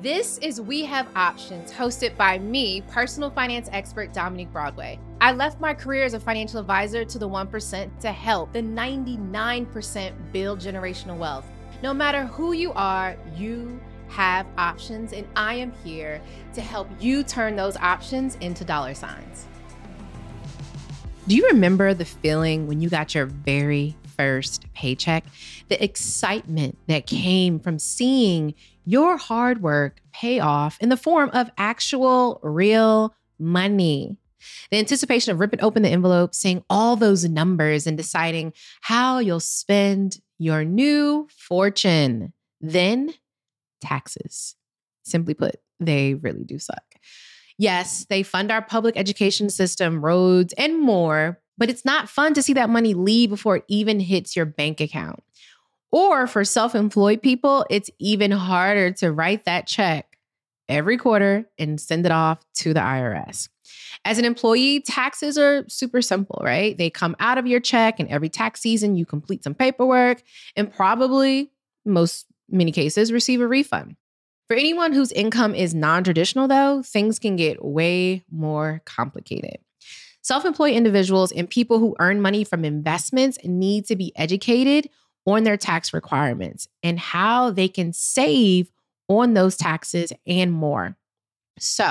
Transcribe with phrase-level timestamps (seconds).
[0.00, 4.96] This is We Have Options, hosted by me, personal finance expert Dominique Broadway.
[5.20, 10.12] I left my career as a financial advisor to the 1% to help the 99%
[10.30, 11.46] build generational wealth.
[11.82, 16.22] No matter who you are, you have options, and I am here
[16.54, 19.48] to help you turn those options into dollar signs.
[21.26, 25.24] Do you remember the feeling when you got your very first paycheck?
[25.68, 28.54] The excitement that came from seeing
[28.88, 34.16] your hard work pay off in the form of actual, real money.
[34.70, 39.40] The anticipation of ripping open the envelope, seeing all those numbers, and deciding how you'll
[39.40, 42.32] spend your new fortune.
[42.62, 43.12] Then
[43.82, 44.54] taxes.
[45.02, 46.94] Simply put, they really do suck.
[47.58, 52.42] Yes, they fund our public education system, roads, and more, but it's not fun to
[52.42, 55.22] see that money leave before it even hits your bank account.
[55.90, 60.18] Or for self employed people, it's even harder to write that check
[60.68, 63.48] every quarter and send it off to the IRS.
[64.04, 66.76] As an employee, taxes are super simple, right?
[66.76, 70.22] They come out of your check, and every tax season, you complete some paperwork
[70.56, 71.50] and probably,
[71.84, 73.96] most many cases, receive a refund.
[74.46, 79.58] For anyone whose income is non traditional, though, things can get way more complicated.
[80.22, 84.90] Self employed individuals and people who earn money from investments need to be educated
[85.28, 88.70] on their tax requirements and how they can save
[89.08, 90.96] on those taxes and more.
[91.58, 91.84] So,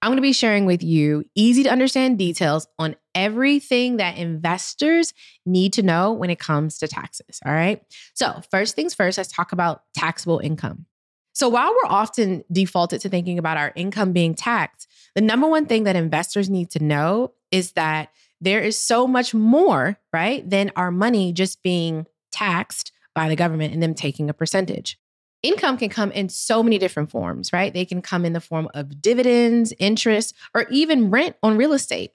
[0.00, 5.12] I'm going to be sharing with you easy to understand details on everything that investors
[5.44, 7.38] need to know when it comes to taxes.
[7.44, 7.82] All right.
[8.14, 10.86] So, first things first, let's talk about taxable income.
[11.34, 15.66] So, while we're often defaulted to thinking about our income being taxed, the number one
[15.66, 18.08] thing that investors need to know is that
[18.40, 23.72] there is so much more, right, than our money just being taxed by the government
[23.72, 24.98] and them taking a percentage.
[25.42, 27.74] Income can come in so many different forms, right?
[27.74, 32.12] They can come in the form of dividends, interest, or even rent on real estate.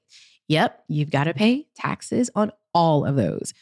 [0.47, 3.53] Yep, you've got to pay taxes on all of those.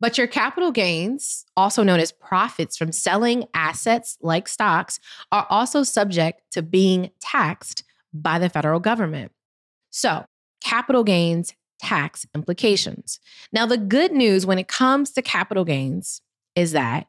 [0.00, 4.98] But your capital gains, also known as profits from selling assets like stocks,
[5.30, 7.84] are also subject to being taxed
[8.14, 9.32] by the federal government.
[9.90, 10.24] So,
[10.62, 13.20] capital gains tax implications.
[13.52, 16.22] Now, the good news when it comes to capital gains
[16.54, 17.06] is that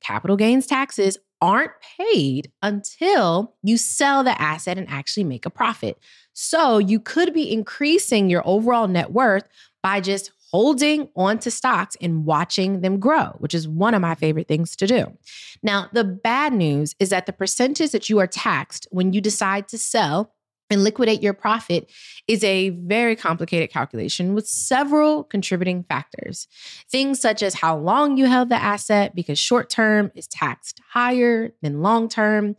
[0.00, 5.98] capital gains taxes aren't paid until you sell the asset and actually make a profit.
[6.32, 9.44] So you could be increasing your overall net worth
[9.82, 14.48] by just holding onto stocks and watching them grow, which is one of my favorite
[14.48, 15.16] things to do.
[15.62, 19.68] Now, the bad news is that the percentage that you are taxed when you decide
[19.68, 20.32] to sell
[20.70, 21.90] and liquidate your profit
[22.26, 26.48] is a very complicated calculation with several contributing factors.
[26.90, 31.52] Things such as how long you held the asset, because short term is taxed higher
[31.62, 32.56] than long term,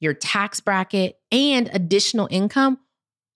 [0.00, 2.78] your tax bracket, and additional income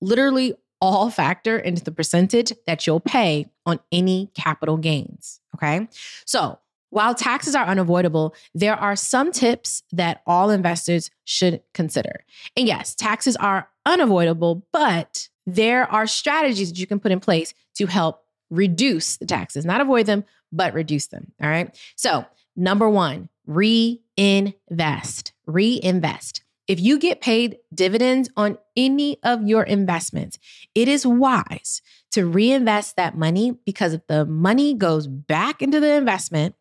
[0.00, 5.40] literally all factor into the percentage that you'll pay on any capital gains.
[5.54, 5.88] Okay.
[6.24, 6.58] So,
[6.90, 12.24] while taxes are unavoidable, there are some tips that all investors should consider.
[12.56, 17.54] And yes, taxes are unavoidable, but there are strategies that you can put in place
[17.76, 21.32] to help reduce the taxes, not avoid them, but reduce them.
[21.42, 21.76] All right.
[21.96, 25.32] So, number one, reinvest.
[25.46, 26.42] Reinvest.
[26.66, 30.38] If you get paid dividends on any of your investments,
[30.74, 31.80] it is wise
[32.12, 36.54] to reinvest that money because if the money goes back into the investment,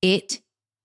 [0.00, 0.40] it,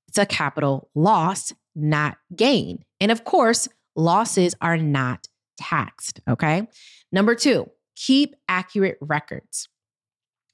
[0.09, 2.83] it's a capital loss, not gain.
[2.99, 5.28] And of course, losses are not
[5.59, 6.21] taxed.
[6.27, 6.67] Okay.
[7.11, 9.67] Number two, keep accurate records.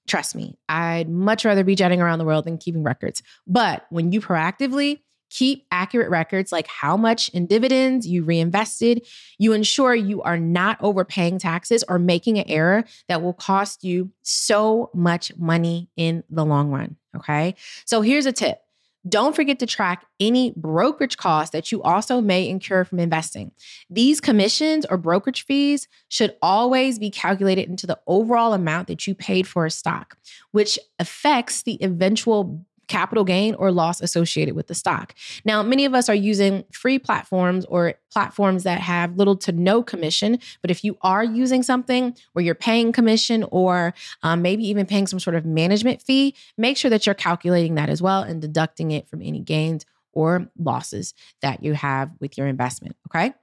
[0.07, 3.23] Trust me, I'd much rather be jetting around the world than keeping records.
[3.47, 4.99] But when you proactively
[5.31, 9.05] keep accurate records like how much in dividends you reinvested,
[9.37, 14.11] you ensure you are not overpaying taxes or making an error that will cost you
[14.21, 16.95] so much money in the long run.
[17.15, 17.55] Okay.
[17.85, 18.59] So here's a tip.
[19.07, 23.51] Don't forget to track any brokerage costs that you also may incur from investing.
[23.89, 29.13] These commissions or brokerage fees should always be calculated into the overall amount that you
[29.13, 30.17] paid for a stock,
[30.51, 35.13] which affects the eventual capital gain or loss associated with the stock.
[35.43, 39.83] Now, many of us are using free platforms or platforms that have little to no
[39.83, 40.39] commission.
[40.61, 43.93] But if you are using something where you're paying commission or
[44.23, 47.89] um, maybe even paying some sort of management fee, make sure that you're calculating that
[47.89, 52.47] as well and deducting it from any gains or losses that you have with your
[52.47, 52.95] investment.
[53.07, 53.33] Okay.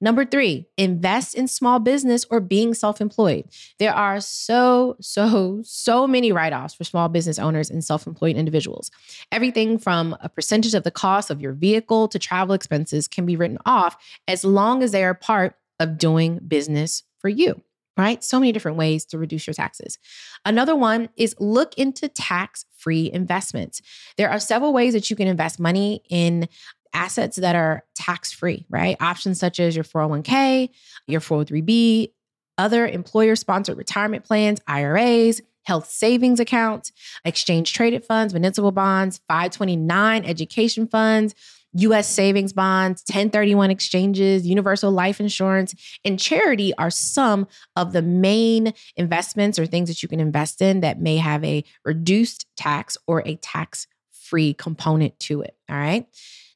[0.00, 3.44] Number three, invest in small business or being self employed.
[3.78, 8.36] There are so, so, so many write offs for small business owners and self employed
[8.36, 8.90] individuals.
[9.32, 13.36] Everything from a percentage of the cost of your vehicle to travel expenses can be
[13.36, 13.96] written off
[14.26, 17.62] as long as they are part of doing business for you
[18.00, 18.24] right?
[18.24, 19.98] So many different ways to reduce your taxes.
[20.44, 23.82] Another one is look into tax free investments.
[24.16, 26.48] There are several ways that you can invest money in
[26.92, 28.96] assets that are tax free, right?
[29.00, 30.70] Options such as your 401k,
[31.06, 32.12] your 403b,
[32.58, 36.92] other employer sponsored retirement plans, IRAs, health savings accounts,
[37.24, 41.34] exchange traded funds, municipal bonds, 529 education funds,
[41.74, 47.46] US savings bonds, 1031 exchanges, universal life insurance, and charity are some
[47.76, 51.64] of the main investments or things that you can invest in that may have a
[51.84, 55.56] reduced tax or a tax free component to it.
[55.68, 56.06] All right.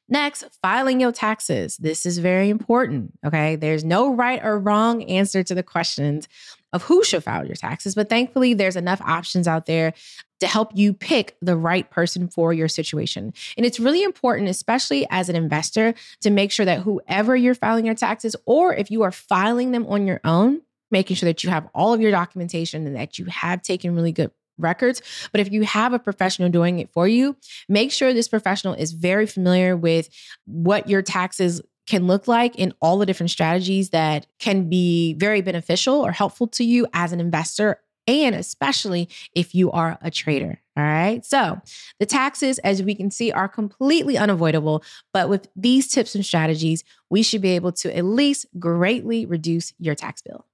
[0.07, 1.77] Next, filing your taxes.
[1.77, 3.13] This is very important.
[3.25, 3.55] Okay.
[3.55, 6.27] There's no right or wrong answer to the questions
[6.73, 9.93] of who should file your taxes, but thankfully, there's enough options out there
[10.41, 13.33] to help you pick the right person for your situation.
[13.55, 17.85] And it's really important, especially as an investor, to make sure that whoever you're filing
[17.85, 20.61] your taxes, or if you are filing them on your own,
[20.91, 24.11] making sure that you have all of your documentation and that you have taken really
[24.11, 25.01] good records.
[25.31, 27.35] But if you have a professional doing it for you,
[27.69, 30.09] make sure this professional is very familiar with
[30.45, 35.41] what your taxes can look like in all the different strategies that can be very
[35.41, 40.61] beneficial or helpful to you as an investor and especially if you are a trader.
[40.77, 41.25] All right.
[41.25, 41.59] So
[41.99, 44.83] the taxes, as we can see, are completely unavoidable.
[45.13, 49.73] But with these tips and strategies, we should be able to at least greatly reduce
[49.79, 50.45] your tax bill.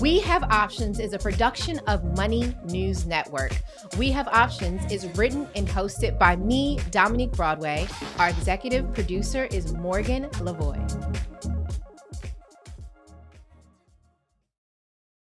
[0.00, 3.52] We Have Options is a production of Money News Network.
[3.98, 7.86] We Have Options is written and hosted by me, Dominique Broadway.
[8.18, 11.21] Our executive producer is Morgan Lavoie.